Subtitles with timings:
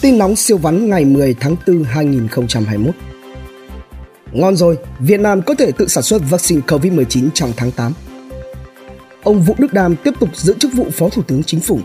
[0.00, 2.94] Tin nóng siêu vắn ngày 10 tháng 4 2021.
[4.32, 7.92] Ngon rồi, Việt Nam có thể tự sản xuất vaccine COVID-19 trong tháng 8.
[9.22, 11.78] Ông Vũ Đức Đam tiếp tục giữ chức vụ Phó Thủ tướng Chính phủ.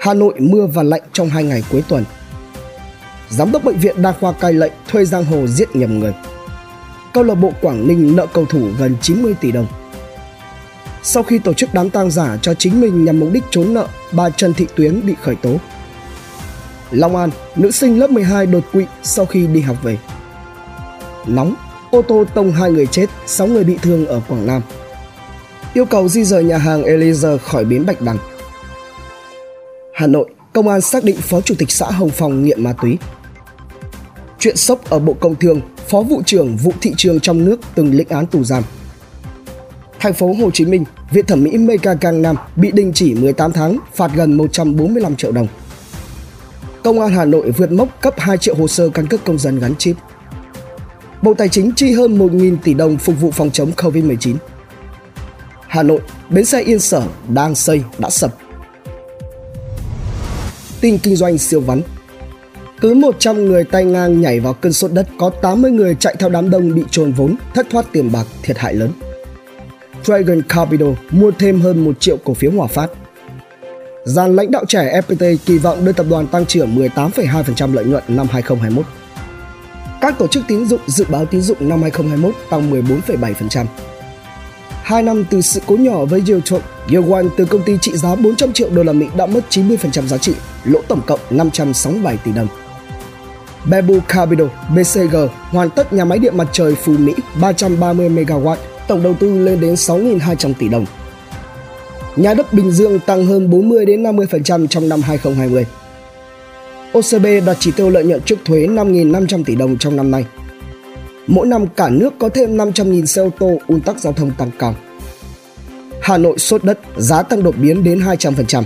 [0.00, 2.04] Hà Nội mưa và lạnh trong hai ngày cuối tuần.
[3.30, 6.12] Giám đốc bệnh viện đa khoa cai lệnh thuê giang hồ giết nhầm người.
[7.14, 9.66] Câu lạc bộ Quảng Ninh nợ cầu thủ gần 90 tỷ đồng.
[11.02, 13.86] Sau khi tổ chức đám tang giả cho chính mình nhằm mục đích trốn nợ,
[14.12, 15.56] bà Trần Thị Tuyến bị khởi tố.
[16.90, 19.98] Long An, nữ sinh lớp 12 đột quỵ sau khi đi học về.
[21.26, 21.54] Nóng,
[21.90, 24.62] ô tô tông hai người chết, 6 người bị thương ở Quảng Nam.
[25.74, 28.18] Yêu cầu di rời nhà hàng Eliezer khỏi bến Bạch Đằng.
[29.94, 32.98] Hà Nội, công an xác định Phó Chủ tịch xã Hồng Phong nghiện ma túy.
[34.38, 37.94] Chuyện sốc ở Bộ Công Thương, Phó vụ trưởng vụ thị trường trong nước từng
[37.94, 38.62] lĩnh án tù giam.
[39.98, 43.78] Thành phố Hồ Chí Minh, Viện thẩm mỹ Mega Nam bị đình chỉ 18 tháng,
[43.94, 45.46] phạt gần 145 triệu đồng.
[46.86, 49.58] Công an Hà Nội vượt mốc cấp 2 triệu hồ sơ căn cước công dân
[49.58, 49.96] gắn chip.
[51.22, 54.34] Bộ Tài chính chi hơn 1.000 tỷ đồng phục vụ phòng chống Covid-19.
[55.68, 58.34] Hà Nội, bến xe Yên Sở đang xây đã sập.
[60.80, 61.82] Tin kinh doanh siêu vắn
[62.80, 66.28] cứ 100 người tay ngang nhảy vào cơn sốt đất có 80 người chạy theo
[66.28, 68.92] đám đông bị trồn vốn, thất thoát tiền bạc, thiệt hại lớn.
[70.04, 72.90] Dragon Capital mua thêm hơn 1 triệu cổ phiếu Hòa Phát.
[74.06, 78.02] Dàn lãnh đạo trẻ FPT kỳ vọng đưa tập đoàn tăng trưởng 18,2% lợi nhuận
[78.08, 78.86] năm 2021.
[80.00, 83.66] Các tổ chức tín dụng dự báo tín dụng năm 2021 tăng 14,7%.
[84.82, 88.52] Hai năm từ sự cố nhỏ với Yeotrop, Yeowon từ công ty trị giá 400
[88.52, 92.48] triệu đô la Mỹ đã mất 90% giá trị, lỗ tổng cộng 567 tỷ đồng.
[93.64, 95.16] Bamboo Capital BCG
[95.50, 98.56] hoàn tất nhà máy điện mặt trời Phú Mỹ 330 MW,
[98.88, 100.86] tổng đầu tư lên đến 6.200 tỷ đồng.
[102.16, 105.66] Nhà đất Bình Dương tăng hơn 40 đến 50% trong năm 2020.
[106.92, 110.24] OCB đạt chỉ tiêu lợi nhuận trước thuế 5.500 tỷ đồng trong năm nay.
[111.26, 114.50] Mỗi năm cả nước có thêm 500.000 xe ô tô ùn tắc giao thông tăng
[114.58, 114.74] cao.
[116.00, 118.62] Hà Nội sốt đất, giá tăng đột biến đến 200%.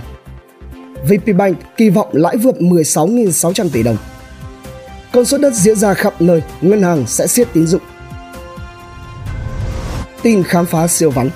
[1.03, 3.97] VPBank kỳ vọng lãi vượt 16.600 tỷ đồng.
[5.13, 7.81] Cơn sốt đất diễn ra khắp nơi, ngân hàng sẽ siết tín dụng.
[10.21, 11.29] Tin khám phá siêu vắn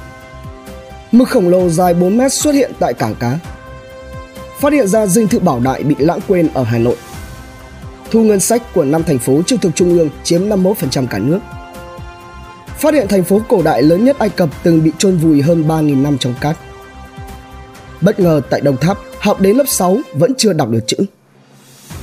[1.17, 3.39] Mực khổng lồ dài 4 mét xuất hiện tại cảng cá.
[4.59, 6.95] Phát hiện ra dinh thự bảo đại bị lãng quên ở Hà Nội.
[8.11, 11.39] Thu ngân sách của năm thành phố trực thuộc trung ương chiếm 51% cả nước.
[12.77, 15.63] Phát hiện thành phố cổ đại lớn nhất Ai Cập từng bị chôn vùi hơn
[15.67, 16.57] 3.000 năm trong cát.
[18.01, 20.97] Bất ngờ tại Đồng Tháp, học đến lớp 6 vẫn chưa đọc được chữ.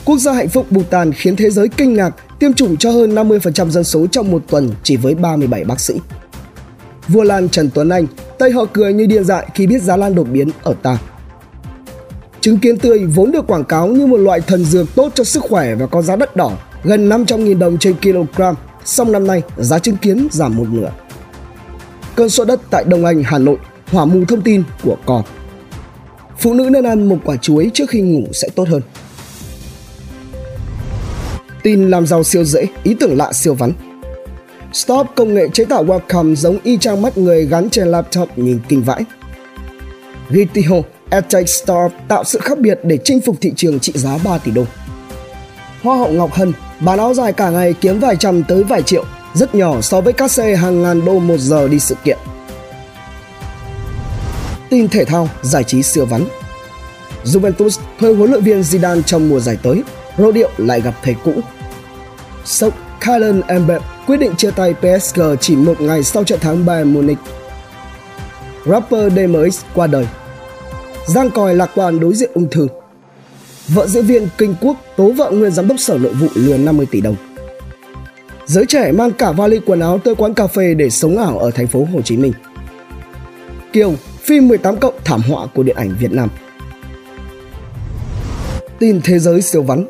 [0.04, 3.70] Quốc gia hạnh phúc Bhutan khiến thế giới kinh ngạc tiêm chủng cho hơn 50%
[3.70, 5.94] dân số trong một tuần chỉ với 37 bác sĩ.
[7.08, 8.06] Vua Lan Trần Tuấn Anh,
[8.38, 10.98] tây họ cười như điên dại khi biết giá lan đột biến ở ta.
[12.40, 15.42] Trứng kiến tươi vốn được quảng cáo như một loại thần dược tốt cho sức
[15.42, 16.52] khỏe và có giá đất đỏ,
[16.84, 18.42] gần 500.000 đồng trên kg,
[18.84, 20.90] song năm nay giá trứng kiến giảm một nửa.
[22.14, 25.22] Cơn sốt đất tại Đông Anh, Hà Nội, hỏa mù thông tin của cò.
[26.38, 28.82] Phụ nữ nên ăn một quả chuối trước khi ngủ sẽ tốt hơn.
[31.62, 33.72] Tin làm giàu siêu dễ, ý tưởng lạ siêu vắn.
[34.72, 38.60] Stop công nghệ chế tạo webcam giống y chang mắt người gắn trên laptop nhìn
[38.68, 39.04] kinh vãi.
[40.30, 40.76] Gitiho,
[41.10, 44.50] EdTech Store tạo sự khác biệt để chinh phục thị trường trị giá 3 tỷ
[44.50, 44.64] đô.
[45.82, 49.04] Hoa hậu Ngọc Hân bán áo dài cả ngày kiếm vài trăm tới vài triệu,
[49.34, 52.18] rất nhỏ so với các xe hàng ngàn đô một giờ đi sự kiện.
[54.70, 56.24] Tin thể thao, giải trí siêu vắn.
[57.24, 59.82] Juventus thuê huấn luyện viên Zidane trong mùa giải tới,
[60.18, 61.32] Rô Điệu lại gặp thầy cũ.
[62.44, 66.94] Sốc Kylian Mbappé quyết định chia tay PSG chỉ một ngày sau trận thắng Bayern
[66.94, 67.18] Munich.
[68.66, 70.06] Rapper DMX qua đời.
[71.06, 72.68] Giang còi lạc quan đối diện ung thư.
[73.68, 76.86] Vợ diễn viên Kinh Quốc tố vợ nguyên giám đốc sở nội vụ lừa 50
[76.90, 77.16] tỷ đồng.
[78.46, 81.50] Giới trẻ mang cả vali quần áo tới quán cà phê để sống ảo ở
[81.50, 82.32] thành phố Hồ Chí Minh.
[83.72, 86.28] Kiều, phim 18 cộng thảm họa của điện ảnh Việt Nam.
[88.78, 89.86] Tin thế giới siêu vắn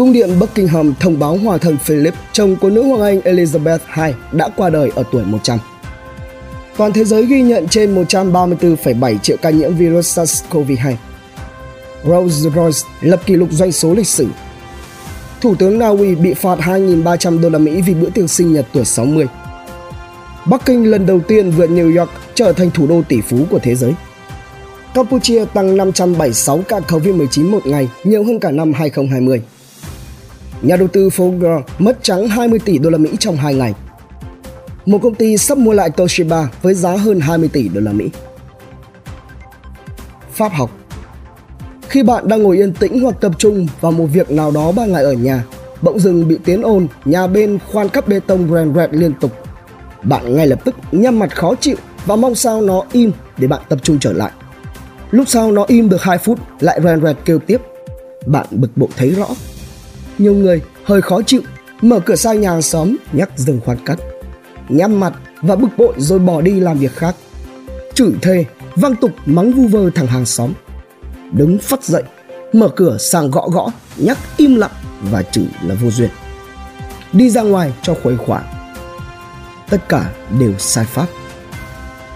[0.00, 4.14] Cung điện Buckingham thông báo hòa thần Philip, chồng của nữ hoàng Anh Elizabeth II,
[4.32, 5.58] đã qua đời ở tuổi 100.
[6.76, 10.94] Toàn thế giới ghi nhận trên 134,7 triệu ca nhiễm virus SARS-CoV-2.
[12.04, 14.26] Rolls-Royce lập kỷ lục doanh số lịch sử.
[15.40, 18.66] Thủ tướng Na Uy bị phạt 2.300 đô la Mỹ vì bữa tiệc sinh nhật
[18.72, 19.26] tuổi 60.
[20.46, 23.58] Bắc Kinh lần đầu tiên vượt New York trở thành thủ đô tỷ phú của
[23.58, 23.92] thế giới.
[24.94, 29.42] Campuchia tăng 576 ca COVID-19 một ngày, nhiều hơn cả năm 2020.
[30.62, 33.74] Nhà đầu tư Fogger mất trắng 20 tỷ đô la Mỹ trong 2 ngày.
[34.86, 38.10] Một công ty sắp mua lại Toshiba với giá hơn 20 tỷ đô la Mỹ.
[40.32, 40.70] Pháp học
[41.88, 44.92] Khi bạn đang ngồi yên tĩnh hoặc tập trung vào một việc nào đó ban
[44.92, 45.44] ngày ở nhà,
[45.82, 49.30] bỗng dưng bị tiếng ồn, nhà bên khoan cắp bê tông rèn rẹt liên tục.
[50.02, 53.60] Bạn ngay lập tức nhăn mặt khó chịu và mong sao nó im để bạn
[53.68, 54.30] tập trung trở lại.
[55.10, 57.60] Lúc sau nó im được 2 phút lại rèn rẹt kêu tiếp.
[58.26, 59.26] Bạn bực bội thấy rõ.
[60.20, 61.42] Nhiều người hơi khó chịu
[61.82, 63.98] mở cửa sang nhà hàng xóm nhắc dừng khoan cắt.
[64.68, 65.12] Nhăn mặt
[65.42, 67.16] và bực bội rồi bỏ đi làm việc khác.
[67.94, 68.44] Chửi thề,
[68.76, 70.52] văng tục mắng vu vơ thằng hàng xóm.
[71.32, 72.02] Đứng phát dậy,
[72.52, 74.70] mở cửa sang gõ gõ, nhắc im lặng
[75.02, 76.10] và chửi là vô duyên.
[77.12, 78.42] Đi ra ngoài cho khuấy khỏa.
[79.70, 81.06] Tất cả đều sai pháp.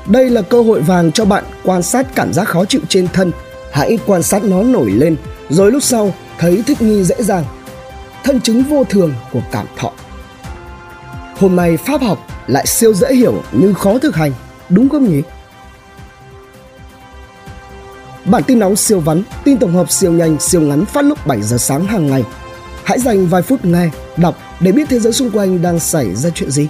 [0.07, 3.33] Đây là cơ hội vàng cho bạn quan sát cảm giác khó chịu trên thân.
[3.73, 5.17] Hãy quan sát nó nổi lên,
[5.49, 7.45] rồi lúc sau thấy thích nghi dễ dàng.
[8.25, 9.93] Thân chứng vô thường của cảm thọ.
[11.37, 14.33] Hôm nay pháp học lại siêu dễ hiểu nhưng khó thực hành,
[14.69, 15.23] đúng không nhỉ?
[18.25, 21.43] Bản tin nóng siêu vắn, tin tổng hợp siêu nhanh, siêu ngắn phát lúc 7
[21.43, 22.25] giờ sáng hàng ngày.
[22.85, 26.31] Hãy dành vài phút nghe, đọc để biết thế giới xung quanh đang xảy ra
[26.35, 26.69] chuyện gì.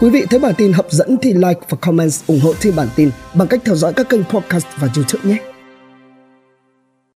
[0.00, 2.88] Quý vị thấy bản tin hấp dẫn thì like và comment ủng hộ thêm bản
[2.96, 5.55] tin bằng cách theo dõi các kênh podcast và YouTube nhé.